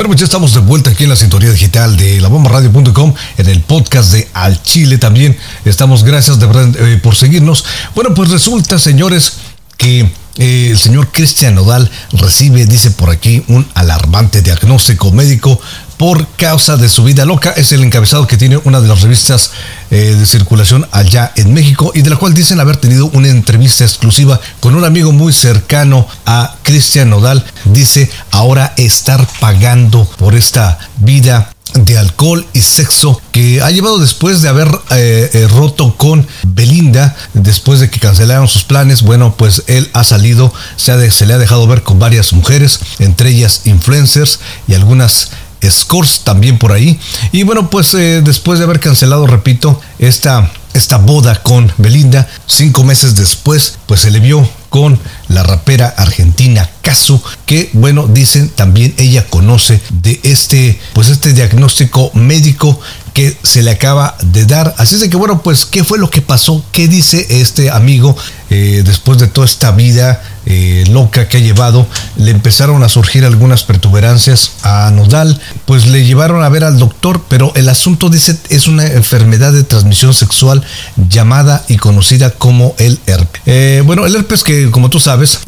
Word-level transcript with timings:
Bueno, 0.00 0.08
pues 0.08 0.20
ya 0.20 0.24
estamos 0.24 0.54
de 0.54 0.60
vuelta 0.60 0.88
aquí 0.88 1.02
en 1.02 1.10
la 1.10 1.16
sintonía 1.16 1.50
digital 1.50 1.94
de 1.94 2.22
labombaradio.com, 2.22 3.12
en 3.36 3.48
el 3.50 3.60
podcast 3.60 4.10
de 4.10 4.30
Al 4.32 4.62
Chile 4.62 4.96
también. 4.96 5.36
Estamos, 5.66 6.04
gracias 6.04 6.40
de 6.40 6.46
verdad 6.46 6.74
eh, 6.78 6.96
por 6.96 7.14
seguirnos. 7.14 7.66
Bueno, 7.94 8.14
pues 8.14 8.30
resulta, 8.30 8.78
señores, 8.78 9.34
que 9.76 10.10
eh, 10.38 10.68
el 10.70 10.78
señor 10.78 11.12
Cristian 11.12 11.54
Nodal 11.54 11.90
recibe, 12.12 12.64
dice 12.64 12.92
por 12.92 13.10
aquí, 13.10 13.44
un 13.48 13.68
alarmante 13.74 14.40
diagnóstico 14.40 15.12
médico 15.12 15.60
por 16.00 16.26
causa 16.28 16.78
de 16.78 16.88
su 16.88 17.04
vida 17.04 17.26
loca. 17.26 17.50
Es 17.50 17.72
el 17.72 17.82
encabezado 17.82 18.26
que 18.26 18.38
tiene 18.38 18.56
una 18.64 18.80
de 18.80 18.88
las 18.88 19.02
revistas 19.02 19.50
eh, 19.90 20.16
de 20.18 20.24
circulación 20.24 20.88
allá 20.92 21.30
en 21.36 21.52
México 21.52 21.92
y 21.94 22.00
de 22.00 22.08
la 22.08 22.16
cual 22.16 22.32
dicen 22.32 22.58
haber 22.58 22.78
tenido 22.78 23.10
una 23.12 23.28
entrevista 23.28 23.84
exclusiva 23.84 24.40
con 24.60 24.74
un 24.74 24.86
amigo 24.86 25.12
muy 25.12 25.34
cercano 25.34 26.08
a 26.24 26.54
Cristian 26.62 27.10
Nodal. 27.10 27.44
Dice 27.66 28.10
ahora 28.30 28.72
estar 28.78 29.28
pagando 29.40 30.06
por 30.16 30.34
esta 30.34 30.78
vida 30.96 31.52
de 31.74 31.98
alcohol 31.98 32.46
y 32.54 32.62
sexo 32.62 33.20
que 33.30 33.60
ha 33.60 33.70
llevado 33.70 33.98
después 33.98 34.40
de 34.40 34.48
haber 34.48 34.68
eh, 34.92 35.28
eh, 35.34 35.48
roto 35.48 35.98
con 35.98 36.26
Belinda, 36.46 37.14
después 37.34 37.78
de 37.78 37.90
que 37.90 38.00
cancelaron 38.00 38.48
sus 38.48 38.64
planes, 38.64 39.02
bueno, 39.02 39.34
pues 39.36 39.64
él 39.66 39.90
ha 39.92 40.02
salido, 40.02 40.50
se, 40.76 41.10
se 41.10 41.26
le 41.26 41.34
ha 41.34 41.38
dejado 41.38 41.66
ver 41.66 41.82
con 41.82 41.98
varias 41.98 42.32
mujeres, 42.32 42.80
entre 43.00 43.28
ellas 43.28 43.62
influencers 43.66 44.40
y 44.66 44.72
algunas 44.72 45.28
Scores 45.68 46.20
también 46.24 46.58
por 46.58 46.72
ahí. 46.72 46.98
Y 47.32 47.42
bueno, 47.42 47.70
pues 47.70 47.92
eh, 47.94 48.22
después 48.22 48.58
de 48.58 48.64
haber 48.64 48.80
cancelado, 48.80 49.26
repito, 49.26 49.80
esta, 49.98 50.50
esta 50.72 50.98
boda 50.98 51.42
con 51.42 51.72
Belinda, 51.78 52.28
cinco 52.46 52.84
meses 52.84 53.14
después, 53.16 53.78
pues 53.86 54.00
se 54.00 54.10
le 54.10 54.20
vio 54.20 54.48
con 54.70 54.98
la 55.28 55.42
rapera 55.42 55.92
argentina 55.96 56.70
Casu, 56.80 57.20
que 57.44 57.70
bueno, 57.72 58.06
dicen 58.06 58.48
también 58.48 58.94
ella 58.96 59.26
conoce 59.26 59.80
de 59.90 60.20
este, 60.22 60.80
pues 60.94 61.08
este 61.08 61.32
diagnóstico 61.32 62.12
médico 62.14 62.80
que 63.12 63.36
se 63.42 63.62
le 63.62 63.72
acaba 63.72 64.16
de 64.22 64.46
dar. 64.46 64.74
Así 64.78 64.94
es 64.94 65.00
de 65.00 65.10
que 65.10 65.16
bueno, 65.16 65.42
pues 65.42 65.66
qué 65.66 65.82
fue 65.82 65.98
lo 65.98 66.08
que 66.08 66.22
pasó, 66.22 66.64
qué 66.72 66.86
dice 66.86 67.26
este 67.28 67.70
amigo 67.70 68.16
eh, 68.48 68.82
después 68.84 69.18
de 69.18 69.26
toda 69.26 69.46
esta 69.46 69.72
vida 69.72 70.22
eh, 70.46 70.84
loca 70.90 71.28
que 71.28 71.36
ha 71.36 71.40
llevado, 71.40 71.86
le 72.16 72.30
empezaron 72.30 72.82
a 72.82 72.88
surgir 72.88 73.24
algunas 73.24 73.64
pertuberancias 73.64 74.52
a 74.62 74.90
Nodal, 74.90 75.40
pues 75.66 75.86
le 75.86 76.04
llevaron 76.04 76.42
a 76.42 76.48
ver 76.48 76.64
al 76.64 76.78
doctor, 76.78 77.22
pero 77.28 77.52
el 77.56 77.68
asunto 77.68 78.08
dice 78.08 78.36
es 78.48 78.66
una 78.66 78.86
enfermedad 78.86 79.52
de 79.52 79.64
transmisión 79.64 80.14
sexual 80.14 80.62
llamada 81.08 81.64
y 81.68 81.76
conocida 81.76 82.30
como 82.30 82.74
el 82.78 82.98
herpes. 83.06 83.42
Eh, 83.46 83.82
bueno, 83.84 84.06
el 84.06 84.16
herpes 84.16 84.42
que 84.42 84.70
como 84.70 84.90
tú 84.90 85.00
sabes, 85.00 85.40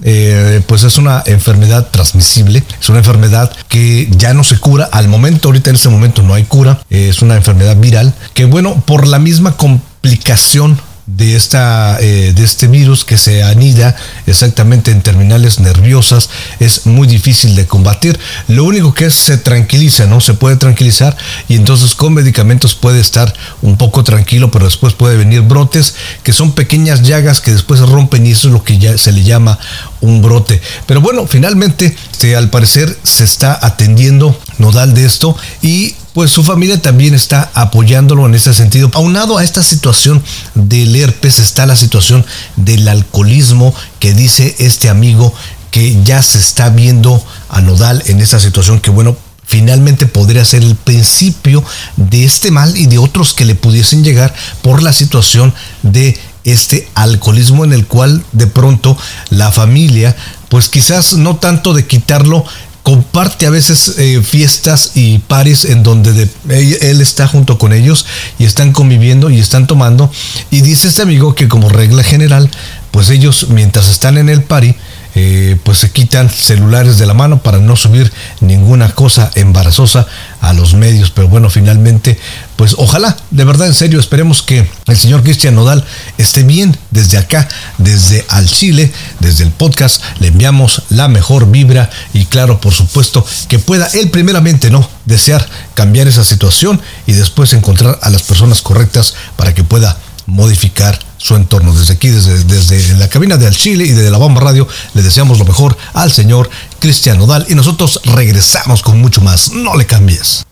pues 0.66 0.84
es 0.84 0.98
una 0.98 1.22
enfermedad 1.26 1.88
transmisible, 1.90 2.62
es 2.80 2.88
una 2.88 2.98
enfermedad 2.98 3.52
que 3.68 4.08
ya 4.16 4.34
no 4.34 4.44
se 4.44 4.58
cura, 4.58 4.88
al 4.92 5.08
momento, 5.08 5.48
ahorita 5.48 5.70
en 5.70 5.76
este 5.76 5.88
momento 5.88 6.22
no 6.22 6.34
hay 6.34 6.44
cura, 6.44 6.80
es 6.90 7.22
una 7.22 7.36
enfermedad 7.36 7.76
viral 7.76 8.14
que 8.34 8.44
bueno, 8.44 8.82
por 8.86 9.06
la 9.06 9.18
misma 9.18 9.56
complicación 9.56 10.78
de, 11.06 11.36
esta, 11.36 11.98
eh, 12.00 12.33
de 12.34 12.45
este 12.45 12.69
virus 12.69 13.05
que 13.05 13.19
se 13.19 13.42
anida 13.42 13.97
exactamente 14.27 14.91
en 14.91 15.03
terminales 15.03 15.59
nerviosas 15.59 16.31
es 16.61 16.86
muy 16.86 17.06
difícil 17.06 17.55
de 17.56 17.67
combatir. 17.67 18.19
Lo 18.48 18.64
único 18.64 18.94
que 18.94 19.06
es 19.06 19.14
se 19.14 19.39
tranquiliza, 19.39 20.06
¿no? 20.06 20.20
Se 20.20 20.34
puede 20.34 20.56
tranquilizar 20.56 21.17
y 21.48 21.56
entonces 21.56 21.94
con 21.94 22.14
medicamentos 22.14 22.75
puede 22.75 23.00
estar 23.00 23.33
un 23.62 23.77
poco 23.77 24.05
tranquilo, 24.05 24.50
pero 24.50 24.64
después 24.64 24.94
puede 24.94 25.17
venir 25.17 25.42
brotes 25.42 25.94
que 26.22 26.33
son 26.33 26.53
pequeñas 26.53 27.03
llagas 27.03 27.41
que 27.41 27.53
después 27.53 27.81
se 27.81 27.87
rompen 27.87 28.27
y 28.27 28.33
eso 28.33 28.48
es 28.48 28.55
lo 28.55 28.62
que 28.62 28.78
ya 28.78 28.97
se 28.97 29.12
le 29.12 29.22
llama 29.25 29.59
un 30.00 30.22
brote. 30.22 30.61
Pero 30.87 31.00
bueno, 31.00 31.27
finalmente, 31.27 31.97
este, 32.22 32.37
al 32.37 32.50
parecer 32.50 32.97
se 33.03 33.25
está 33.25 33.59
atendiendo 33.62 34.39
nodal 34.59 34.94
de 34.94 35.05
esto 35.05 35.37
y 35.61 35.97
pues 36.12 36.30
su 36.30 36.44
familia 36.44 36.80
también 36.80 37.14
está 37.14 37.50
apoyándolo 37.55 38.27
en 38.27 38.34
ese 38.34 38.52
sentido. 38.55 38.91
Aunado 38.94 39.38
a 39.38 39.44
esta 39.44 39.62
situación 39.62 40.22
del 40.54 40.94
herpes 40.96 41.38
está 41.38 41.66
la 41.66 41.77
situación 41.77 42.24
del 42.56 42.87
alcoholismo 42.88 43.75
que 43.98 44.12
dice 44.14 44.54
este 44.59 44.88
amigo 44.88 45.34
que 45.70 46.03
ya 46.04 46.22
se 46.22 46.38
está 46.38 46.69
viendo 46.69 47.25
a 47.48 47.60
Nodal 47.62 48.03
en 48.06 48.20
esta 48.20 48.38
situación 48.38 48.81
que 48.81 48.91
bueno, 48.91 49.16
finalmente 49.47 50.06
podría 50.06 50.44
ser 50.44 50.62
el 50.62 50.76
principio 50.76 51.64
de 51.97 52.25
este 52.25 52.50
mal 52.50 52.76
y 52.76 52.87
de 52.87 52.98
otros 52.98 53.32
que 53.32 53.47
le 53.47 53.54
pudiesen 53.54 54.04
llegar 54.04 54.34
por 54.60 54.82
la 54.82 54.92
situación 54.92 55.54
de 55.82 56.19
este 56.44 56.88
alcoholismo 56.94 57.64
en 57.64 57.72
el 57.72 57.87
cual 57.87 58.25
de 58.32 58.47
pronto 58.47 58.98
la 59.31 59.50
familia 59.53 60.14
pues 60.48 60.69
quizás 60.69 61.14
no 61.14 61.37
tanto 61.37 61.72
de 61.72 61.87
quitarlo 61.87 62.44
comparte 62.92 63.47
a 63.47 63.50
veces 63.50 63.94
eh, 63.97 64.20
fiestas 64.22 64.91
y 64.97 65.16
pares 65.20 65.64
en 65.64 65.82
donde 65.82 66.28
él 66.50 67.00
está 67.00 67.26
junto 67.26 67.56
con 67.56 67.72
ellos 67.72 68.04
y 68.38 68.44
están 68.44 68.72
conviviendo 68.72 69.30
y 69.30 69.41
están 69.41 69.66
tomando. 69.66 70.12
Y 70.50 70.60
dice 70.60 70.88
este 70.88 71.00
amigo 71.00 71.34
que 71.34 71.48
como 71.48 71.70
regla 71.70 72.02
general, 72.02 72.50
pues 72.91 73.08
ellos 73.08 73.47
mientras 73.48 73.88
están 73.88 74.19
en 74.19 74.28
el 74.28 74.42
party, 74.42 74.75
eh, 75.15 75.59
pues 75.62 75.78
se 75.78 75.91
quitan 75.91 76.31
celulares 76.31 76.97
de 76.97 77.05
la 77.05 77.12
mano 77.12 77.43
para 77.43 77.59
no 77.59 77.77
subir 77.77 78.11
ninguna 78.41 78.91
cosa 78.93 79.31
embarazosa 79.34 80.06
a 80.41 80.53
los 80.55 80.75
medios. 80.75 81.11
Pero 81.11 81.28
bueno, 81.28 81.50
finalmente, 81.50 82.19
pues 82.56 82.75
ojalá, 82.78 83.17
de 83.31 83.45
verdad, 83.45 83.67
en 83.67 83.75
serio, 83.75 84.00
esperemos 84.00 84.43
que 84.43 84.67
el 84.87 84.97
señor 84.97 85.23
Cristian 85.23 85.55
Nodal 85.55 85.84
esté 86.17 86.45
bien 86.45 86.77
desde 86.91 87.19
acá, 87.19 87.47
desde 87.77 88.25
al 88.28 88.49
Chile, 88.49 88.91
desde 89.21 89.45
el 89.45 89.50
podcast. 89.50 90.03
Le 90.19 90.28
enviamos 90.28 90.83
la 90.89 91.09
mejor 91.09 91.50
vibra 91.50 91.91
y 92.15 92.25
claro, 92.25 92.61
por 92.61 92.73
supuesto, 92.73 93.25
que 93.49 93.59
pueda 93.59 93.87
él 93.89 94.11
primeramente, 94.11 94.71
¿no? 94.71 94.89
Desear 95.05 95.47
cambiar 95.75 96.09
esa 96.09 96.25
situación 96.25 96.81
y 97.06 97.12
después 97.12 97.53
encontrar 97.53 97.99
a 98.00 98.11
las 98.11 98.23
personas 98.23 98.62
correctas 98.62 99.15
para 99.37 99.55
que 99.55 99.65
pueda 99.65 99.99
modificar 100.27 100.99
su 101.22 101.37
entorno. 101.37 101.72
Desde 101.72 101.94
aquí, 101.94 102.09
desde, 102.09 102.44
desde 102.44 102.97
la 102.97 103.09
cabina 103.09 103.37
de 103.37 103.47
Al 103.47 103.55
Chile 103.55 103.84
y 103.84 103.93
desde 103.93 104.10
la 104.10 104.19
Bomba 104.19 104.41
Radio, 104.41 104.66
le 104.94 105.03
deseamos 105.03 105.38
lo 105.38 105.44
mejor 105.44 105.77
al 105.94 106.10
señor 106.10 106.50
Cristian 106.81 107.19
Nodal 107.19 107.47
y 107.49 107.55
nosotros 107.55 108.00
regresamos 108.05 108.83
con 108.83 109.00
mucho 109.00 109.21
más. 109.21 109.53
No 109.53 109.77
le 109.77 109.87
cambies. 109.87 110.44